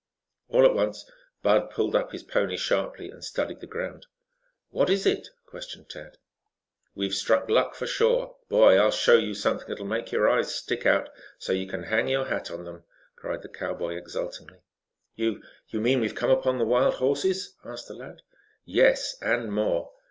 [0.49, 1.05] All at once
[1.43, 4.07] Bud pulled up his pony sharply and studied the ground.
[4.71, 6.17] "What is it?" questioned Tad.
[6.95, 8.35] "We've struck luck for sure.
[8.49, 12.07] Boy, I'll show you something that'll make your eyes stick out so you can hang
[12.07, 12.83] your hat on them,"
[13.15, 14.63] cried the cowboy exultingly.
[15.13, 18.23] "You you mean we have come upon the wild horses?" asked the lad.
[18.65, 19.91] "Yes, and more.